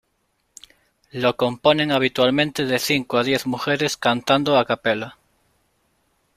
[1.11, 5.15] Lo componen habitualmente de cinco a diez mujeres cantando a capella.